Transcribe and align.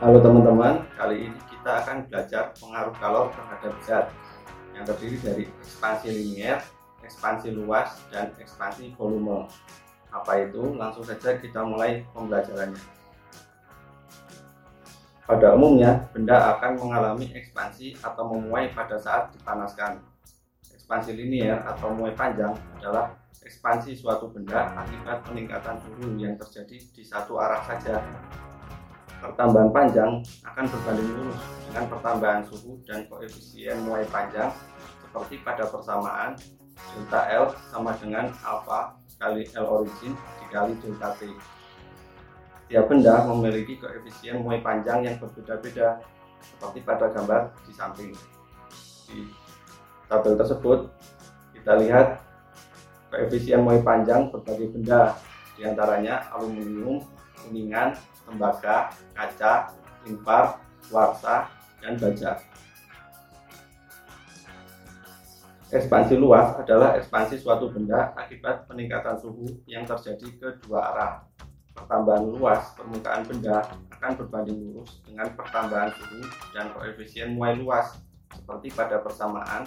Halo 0.00 0.16
teman-teman, 0.24 0.80
kali 0.96 1.28
ini 1.28 1.36
kita 1.52 1.84
akan 1.84 2.08
belajar 2.08 2.56
pengaruh 2.56 2.96
kalor 2.96 3.28
terhadap 3.36 3.74
zat 3.84 4.06
yang 4.72 4.88
terdiri 4.88 5.20
dari 5.20 5.44
ekspansi 5.60 6.08
linier, 6.08 6.56
ekspansi 7.04 7.52
luas, 7.52 8.00
dan 8.08 8.32
ekspansi 8.40 8.96
volume. 8.96 9.44
Apa 10.08 10.48
itu? 10.48 10.72
Langsung 10.72 11.04
saja 11.04 11.36
kita 11.36 11.60
mulai 11.68 12.00
pembelajarannya. 12.16 12.80
Pada 15.28 15.52
umumnya, 15.52 16.08
benda 16.16 16.56
akan 16.56 16.80
mengalami 16.80 17.36
ekspansi 17.36 18.00
atau 18.00 18.24
memuai 18.24 18.72
pada 18.72 18.96
saat 18.96 19.36
dipanaskan. 19.36 20.00
Ekspansi 20.72 21.12
linier 21.12 21.60
atau 21.68 21.92
muai 21.92 22.16
panjang 22.16 22.56
adalah 22.80 23.20
ekspansi 23.44 23.92
suatu 24.00 24.32
benda 24.32 24.64
akibat 24.80 25.28
peningkatan 25.28 25.76
suhu 25.84 26.16
yang 26.16 26.40
terjadi 26.40 26.88
di 26.88 27.04
satu 27.04 27.36
arah 27.36 27.60
saja 27.68 28.00
pertambahan 29.20 29.70
panjang 29.70 30.12
akan 30.48 30.64
berbanding 30.64 31.08
lurus 31.12 31.40
dengan 31.68 31.84
pertambahan 31.92 32.42
suhu 32.48 32.80
dan 32.88 33.04
koefisien 33.06 33.76
muai 33.84 34.08
panjang 34.08 34.48
seperti 35.04 35.44
pada 35.44 35.68
persamaan 35.68 36.34
delta 36.96 37.20
L 37.28 37.52
sama 37.68 37.92
dengan 38.00 38.32
alpha 38.40 38.96
kali 39.20 39.44
L 39.52 39.66
origin 39.68 40.16
dikali 40.40 40.72
delta 40.80 41.12
T. 41.20 41.28
Setiap 42.64 42.88
benda 42.88 43.28
memiliki 43.28 43.76
koefisien 43.76 44.40
muai 44.40 44.64
panjang 44.64 45.04
yang 45.04 45.16
berbeda-beda 45.20 46.00
seperti 46.40 46.80
pada 46.80 47.12
gambar 47.12 47.52
di 47.68 47.72
samping. 47.76 48.12
Di 49.10 49.28
tabel 50.08 50.34
tersebut 50.40 50.88
kita 51.52 51.76
lihat 51.76 52.24
koefisien 53.12 53.60
muai 53.60 53.84
panjang 53.84 54.32
berbagai 54.32 54.72
benda 54.72 55.18
di 55.60 55.68
antaranya 55.68 56.24
aluminium, 56.32 57.04
kuningan, 57.44 57.92
tembaga, 58.30 58.94
kaca, 59.12 59.74
impar, 60.06 60.62
warsa, 60.94 61.50
dan 61.82 61.98
baja. 61.98 62.38
Ekspansi 65.70 66.18
luas 66.18 66.58
adalah 66.58 66.98
ekspansi 66.98 67.38
suatu 67.38 67.70
benda 67.70 68.10
akibat 68.18 68.66
peningkatan 68.66 69.14
suhu 69.22 69.46
yang 69.70 69.86
terjadi 69.86 70.26
ke 70.34 70.48
dua 70.66 70.82
arah. 70.90 71.12
Pertambahan 71.70 72.26
luas 72.26 72.74
permukaan 72.74 73.22
benda 73.22 73.62
akan 73.94 74.18
berbanding 74.18 74.58
lurus 74.58 74.98
dengan 75.06 75.30
pertambahan 75.38 75.94
suhu 75.94 76.26
dan 76.50 76.74
koefisien 76.74 77.38
muai 77.38 77.54
luas 77.54 78.02
seperti 78.34 78.74
pada 78.74 78.98
persamaan 78.98 79.62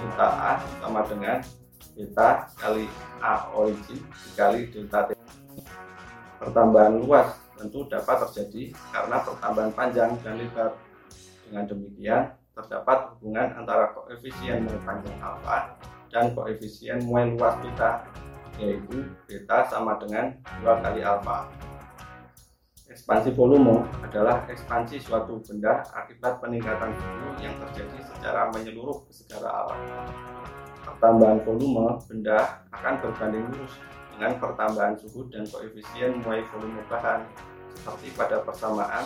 delta 0.00 0.28
A 0.28 0.52
sama 0.80 1.04
dengan 1.04 1.44
beta 1.92 2.48
kali 2.56 2.88
A 3.20 3.52
origin 3.52 4.00
dikali 4.24 4.72
delta 4.72 5.12
T. 5.12 5.20
Pertambahan 6.40 6.96
luas 6.96 7.36
tentu 7.66 7.82
dapat 7.90 8.22
terjadi 8.30 8.70
karena 8.94 9.18
pertambahan 9.26 9.74
panjang 9.74 10.10
dan 10.22 10.38
lebar. 10.38 10.70
Dengan 11.42 11.66
demikian, 11.66 12.22
terdapat 12.54 12.98
hubungan 13.18 13.58
antara 13.58 13.90
koefisien 13.90 14.62
muai 14.62 14.78
panjang 14.86 15.18
alfa 15.18 15.74
dan 16.14 16.30
koefisien 16.30 17.02
muai 17.02 17.34
luas 17.34 17.58
beta, 17.58 18.06
yaitu 18.62 19.02
beta 19.26 19.66
sama 19.66 19.98
dengan 19.98 20.30
2 20.62 20.82
kali 20.82 21.02
alfa. 21.02 21.50
Ekspansi 22.86 23.34
volume 23.34 23.82
adalah 24.00 24.46
ekspansi 24.46 25.02
suatu 25.02 25.42
benda 25.42 25.82
akibat 25.90 26.38
peningkatan 26.38 26.94
suhu 26.94 27.28
yang 27.42 27.52
terjadi 27.66 27.98
secara 28.14 28.48
menyeluruh 28.54 29.04
ke 29.04 29.12
segala 29.12 29.66
arah. 29.66 29.80
Pertambahan 30.86 31.42
volume 31.42 31.98
benda 32.06 32.62
akan 32.72 32.94
berbanding 33.02 33.42
lurus 33.52 33.74
dengan 34.16 34.32
pertambahan 34.40 34.94
suhu 34.96 35.28
dan 35.28 35.44
koefisien 35.44 36.24
muai 36.24 36.40
volume 36.48 36.80
bahan 36.88 37.26
seperti 37.76 38.08
pada 38.16 38.40
persamaan 38.40 39.04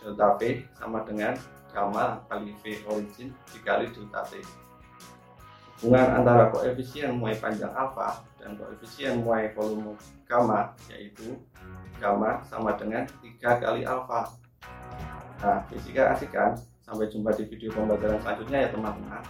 delta 0.00 0.40
V 0.40 0.64
sama 0.74 1.04
dengan 1.04 1.36
gamma 1.70 2.24
kali 2.32 2.56
V 2.64 2.80
origin 2.88 3.28
dikali 3.52 3.92
delta 3.92 4.24
T. 4.26 4.40
Hubungan 5.78 6.24
antara 6.24 6.50
koefisien 6.50 7.14
muai 7.14 7.38
panjang 7.38 7.70
alfa 7.70 8.26
dan 8.40 8.58
koefisien 8.58 9.22
muai 9.22 9.54
volume 9.54 9.94
gamma 10.26 10.74
yaitu 10.90 11.38
gamma 12.02 12.42
sama 12.48 12.74
dengan 12.74 13.06
3 13.22 13.62
kali 13.62 13.86
alfa. 13.86 14.34
Nah, 15.38 15.62
fisika 15.70 16.18
asik 16.18 16.34
kan? 16.34 16.58
Sampai 16.82 17.06
jumpa 17.06 17.30
di 17.36 17.46
video 17.46 17.70
pembelajaran 17.70 18.18
selanjutnya 18.18 18.58
ya 18.66 18.68
teman-teman. 18.74 19.22